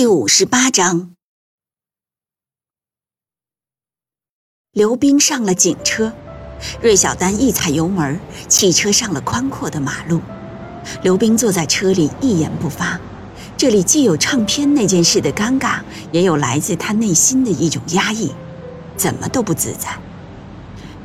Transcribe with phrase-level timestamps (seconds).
[0.00, 1.14] 第五十八章，
[4.72, 6.14] 刘冰上了警车，
[6.80, 8.18] 芮小丹一踩油门，
[8.48, 10.22] 汽车上了宽阔的马路。
[11.02, 12.98] 刘冰坐在车里一言不发，
[13.58, 18.32] 这里既有唱片那件事的尴尬，也有来自他内心的一种压抑，
[18.96, 19.94] 怎么都不自在。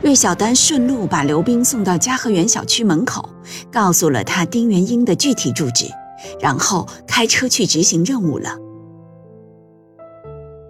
[0.01, 3.29] 芮小丹顺路把刘冰送到嘉和园小区门口，
[3.69, 5.91] 告诉了他丁元英的具体住址，
[6.39, 8.57] 然后开车去执行任务了。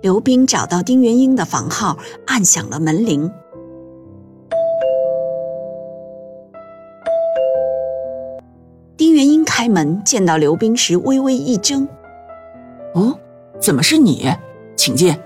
[0.05, 3.27] 刘冰找到丁元英的房号，按响了门铃。
[8.95, 11.87] 丁元英开门，见到刘冰时微微一怔
[12.93, 13.17] ：“哦，
[13.59, 14.31] 怎么是你？
[14.75, 15.17] 请进。”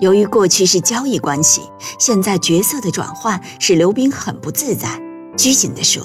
[0.00, 1.60] 由于过去是交易关系，
[1.98, 4.88] 现在角色的转换使刘冰很不自在，
[5.36, 6.02] 拘谨地说：“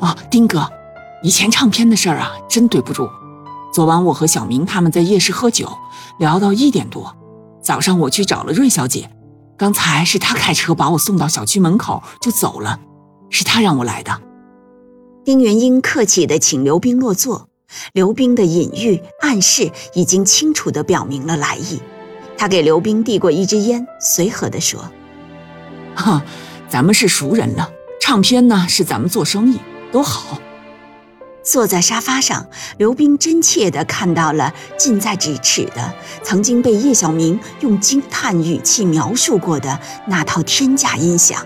[0.00, 0.66] 哦，丁哥，
[1.22, 3.06] 以前唱片的事儿啊，真对不住。”
[3.72, 5.66] 昨晚我和小明他们在夜市喝酒，
[6.18, 7.16] 聊到一点多。
[7.62, 9.08] 早上我去找了瑞小姐，
[9.56, 12.78] 刚才是她开车把我送到小区门口就走了，
[13.30, 14.20] 是她让我来的。
[15.24, 17.48] 丁元英客气地请刘冰落座，
[17.94, 21.80] 刘冰的隐喻暗示已经清楚地表明了来意。
[22.36, 24.84] 他给刘冰递过一支烟，随和地说
[25.96, 26.20] ：“哼，
[26.68, 29.58] 咱们是熟人了，唱片呢是咱们做生意，
[29.90, 30.38] 都好。”
[31.42, 32.46] 坐在沙发上，
[32.78, 35.92] 刘冰真切地看到了近在咫尺的、
[36.22, 41.44] 曾经被叶晓明用惊叹语气描述过的那套天价音响。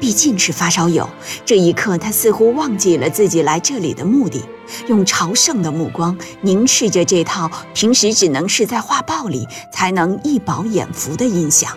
[0.00, 1.08] 毕竟是发烧友，
[1.44, 4.40] 这一刻他似乎忘记了自己来这里的目的，
[4.86, 11.76] 用朝圣的目光凝视着这套平时只能是在画报里才能一饱眼福的音响。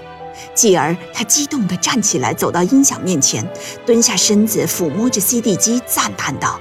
[0.53, 3.44] 继而，他激动地站起来，走到音响面前，
[3.88, 6.59] 蹲下身子抚摸着 CD 机，赞叹道。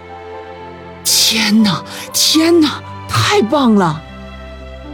[1.33, 4.03] 天哪，天哪，太棒了！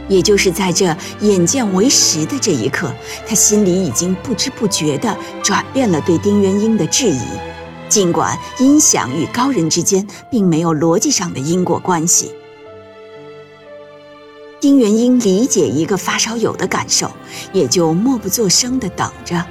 [0.07, 2.93] 也就是在这眼见为实的这一刻，
[3.27, 7.19] 他心里已经不知不觉地转变了对丁元英的质疑。
[7.89, 12.31] 尽管音响与高人之间并没有逻辑上的因果关系，
[14.59, 17.09] 丁元英理解一个发烧友的感受，
[17.51, 19.43] 也就默不作声地等着。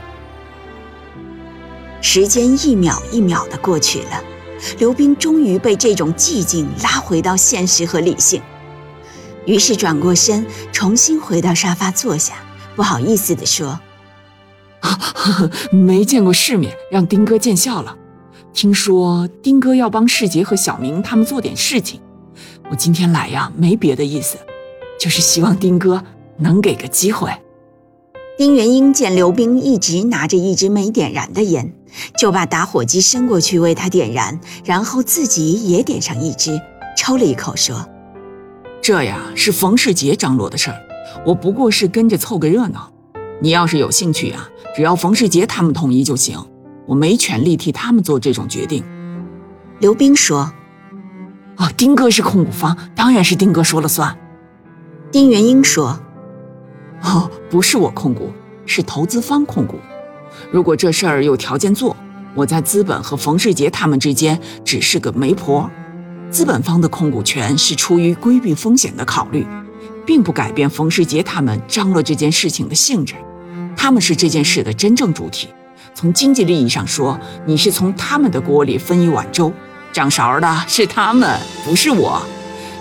[2.00, 4.35] 时间一秒一秒地过去了。
[4.78, 8.40] 刘冰终于被这种寂静拉回到现实和理性，
[9.44, 12.34] 于是转过身，重新回到沙发坐下，
[12.74, 13.78] 不好意思地说
[15.70, 17.96] ：“没见过世面，让丁哥见笑了。
[18.52, 22.00] 听说丁哥要帮世杰和小明他们做点事情，
[22.70, 24.38] 我今天来呀，没别的意思，
[24.98, 26.02] 就是希望丁哥
[26.38, 27.30] 能给个机会。”
[28.38, 31.72] 丁元英见刘冰一直拿着一支没点燃的烟，
[32.16, 36.60] 就把打火机伸过去为他点燃，然后自己也点上一支，
[36.96, 37.88] 抽了一口，说
[38.82, 40.76] ：“这呀是冯世杰张罗的事儿，
[41.24, 42.92] 我不过是跟着凑个热闹。
[43.40, 46.38] 你要是有兴趣啊，只要冯世杰他们同意就行，
[46.86, 48.84] 我没权利替他们做这种决定。”
[49.80, 50.52] 刘冰说
[51.58, 54.16] ：“哦，丁哥是控股方，当然是丁哥说了算。”
[55.12, 56.00] 丁元英说。
[57.02, 58.32] 哦，不是我控股，
[58.64, 59.76] 是投资方控股。
[60.50, 61.96] 如果这事儿有条件做，
[62.34, 65.70] 我在资本和冯世杰他们之间只是个媒婆。
[66.30, 69.46] 资本方的控股权是出于规避风险的考虑，
[70.04, 73.14] 并不改变冯世杰他们张罗这件事情的性质。
[73.76, 75.48] 他们是这件事的真正主体。
[75.94, 79.52] 从经济利益上说，你是从他们的锅里分一碗粥，
[79.92, 82.20] 掌勺的是他们，不是我。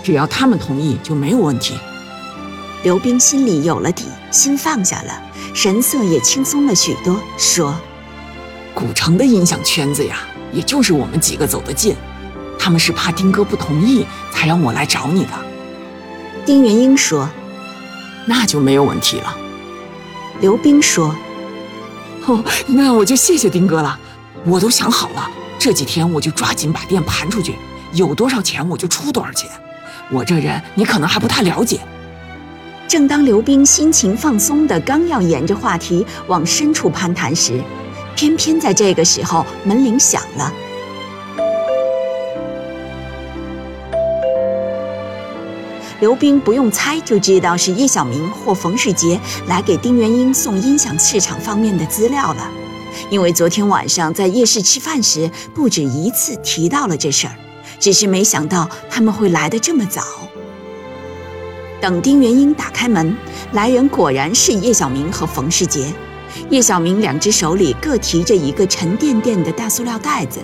[0.02, 1.74] 只要他们同意，就没有问题。
[2.82, 5.22] 刘冰心里有了底，心放下了，
[5.56, 7.74] 神色也轻松了许多，说
[8.74, 10.18] ：“古城的音响圈子呀，
[10.52, 11.96] 也就是我们几个走得近，
[12.58, 15.30] 他们是怕丁哥不同意，才让我来找你的。”
[16.44, 17.26] 丁元英说
[18.28, 19.34] ：“那就没有问题了。”
[20.42, 21.16] 刘冰说
[22.28, 23.98] ：“哦，那我就谢谢丁哥了。
[24.44, 25.26] 我都想好了，
[25.58, 27.54] 这几天我就抓紧把店盘出去，
[27.94, 29.48] 有多少钱我就出多少钱。
[30.12, 31.80] 我这人你可能还不太了解。”
[32.88, 37.60] 正当刘冰心情放松的刚要沿着话题往深处攀谈时，
[38.14, 40.52] 偏偏在这个时候门铃响了。
[45.98, 52.48] 刘冰不用猜就知道是叶小明或冯世杰来给丁元英送音响市场方面的资料了，
[53.10, 57.34] 因为昨天晚上在夜市吃饭时不止一次提到了这事儿，
[57.80, 60.02] 只是没想到他们会来得这么早。
[61.86, 63.16] 等丁元英打开门，
[63.52, 65.94] 来人果然是叶小明和冯世杰。
[66.50, 70.40] 叶小明两只手里各提着一个沉甸甸的大塑料袋子，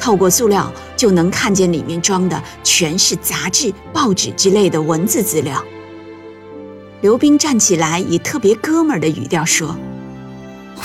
[0.00, 5.62] 透过塑料就能看见里面装的全是杂志、报纸之类的文字资料。
[7.02, 9.76] 刘冰站起来，以特别哥们儿的语调说：“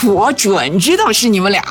[0.04, 1.64] 我准知道是你们俩。”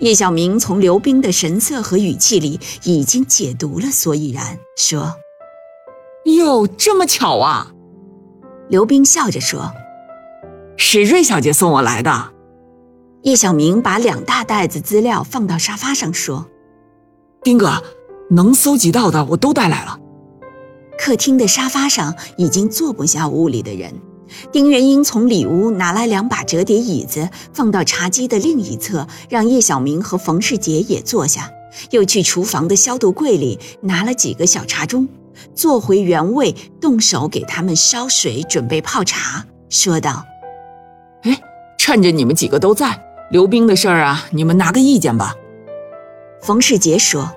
[0.00, 5.14] 叶小明从刘冰的神色和语气里已经解读了所以然，说
[6.24, 7.72] ：“哟，这么巧啊！”
[8.68, 9.72] 刘冰笑着说。
[10.76, 12.32] 是瑞小姐送我来的。
[13.22, 16.46] 叶小明把两大袋子资料放到沙发上，说
[17.44, 17.82] ：“丁哥，
[18.30, 19.98] 能搜集到的我都带来了。”
[20.98, 23.92] 客厅的沙发上已经坐不下屋里的人。
[24.52, 31.50] 丁元英从里屋拿来两把折叠椅子，放到茶几的另一侧，让叶小明和冯世杰也坐下。
[31.90, 35.06] 又去厨房的消毒柜里拿了几个小茶盅，
[35.54, 40.24] 坐回原位，动手给他们烧水，准备泡茶，说道。
[41.22, 41.38] 哎，
[41.78, 45.34] 趁着你们几个都在，刘冰的事儿啊，你们拿个意见吧。
[46.42, 47.30] 冯世杰说：“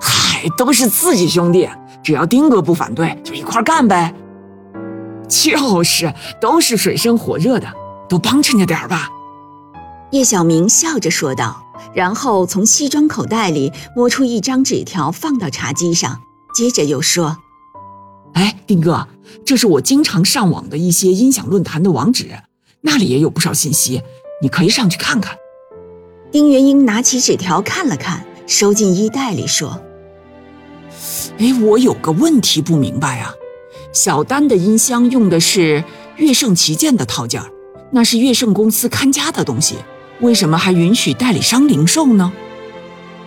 [0.00, 1.68] 嗨，都是自己兄弟，
[2.02, 4.14] 只要丁哥不反对，就一块干呗。”
[5.26, 7.66] 就是，都是水深火热的，
[8.06, 9.08] 都帮衬着点吧。
[10.10, 11.64] 叶小明笑着说道，
[11.94, 16.20] 然后从西装口袋里摸出一张纸条，放到茶几上，
[16.52, 17.38] 接着又说。
[18.34, 19.06] 哎，丁哥，
[19.44, 22.30] 这是我经常上网的一些音响论坛的网址，
[22.80, 24.02] 那里也有不少信息，
[24.40, 25.36] 你可以上去看看。
[26.30, 29.82] 丁元英拿起纸条看了看，收进衣袋里，说
[31.36, 33.34] ：“哎，我有个问题不明白啊，
[33.92, 35.84] 小丹的音箱用的是
[36.16, 37.42] 乐圣旗舰的套件，
[37.90, 39.76] 那是乐圣公司看家的东西，
[40.20, 42.32] 为什么还允许代理商零售呢？”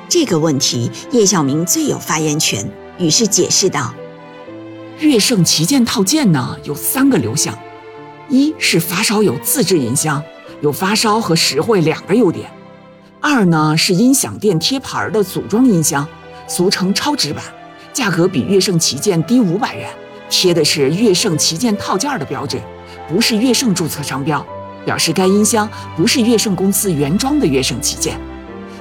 [0.10, 3.94] 这个问题，叶晓明最有发言权，于是解释道。
[5.00, 7.58] 乐盛旗舰套件呢有三个流向，
[8.30, 10.24] 一是发烧友自制音箱，
[10.62, 12.46] 有发烧和实惠两个优点；
[13.20, 16.08] 二呢是音响店贴牌的组装音箱，
[16.48, 17.44] 俗称超值版，
[17.92, 19.90] 价格比乐盛旗舰低五百元，
[20.30, 22.62] 贴的是乐盛旗舰套件的标志，
[23.10, 24.46] 不是乐盛注册商标，
[24.86, 28.18] 表示该音箱不是乐盛公司原装的乐盛旗舰。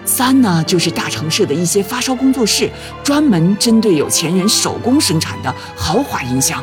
[0.05, 2.71] 三呢，就是大城市的一些发烧工作室
[3.03, 6.63] 专门针对有钱人手工生产的豪华音箱，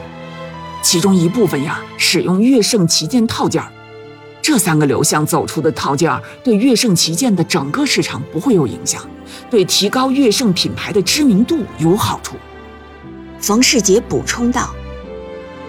[0.81, 3.71] 其中一部分呀使用乐圣旗舰套件儿。
[4.43, 9.01] 这三个流向走出的套件儿对乐圣旗舰的整个市场不会有影响，
[9.49, 12.35] 对提高乐圣品牌的知名度有好处。
[13.39, 14.69] 冯世杰补充道：“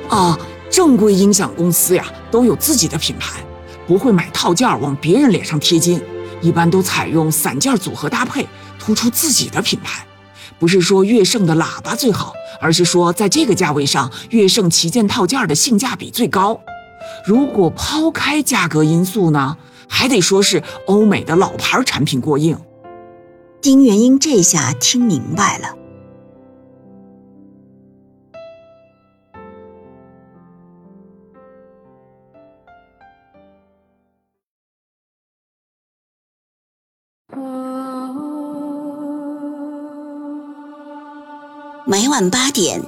[0.08, 0.38] 啊，
[0.70, 3.40] 正规音响公司呀都有自己的品牌，
[3.86, 5.98] 不会买套件儿往别人脸上贴金。”
[6.42, 8.46] 一般都采用散件组合搭配，
[8.78, 10.04] 突出自己的品牌。
[10.58, 16.60] 不是说乐盛的喇叭最好，而是说在这个价位上，乐盛旗舰套件的性价比最高。
[17.24, 19.56] 如果抛开价格因素呢，
[19.88, 22.56] 还得说是欧美的老牌产品过硬。
[23.60, 25.81] 丁元英这下听明白了。
[41.84, 42.80] 每晚八点，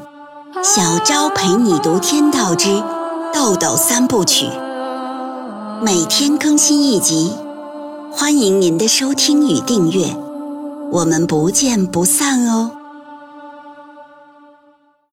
[0.63, 2.81] 小昭陪你读《天道之
[3.33, 4.47] 豆豆三部曲》，
[5.83, 7.33] 每天更新一集，
[8.13, 10.17] 欢迎您的收听与订阅，
[10.93, 12.71] 我们不见不散哦。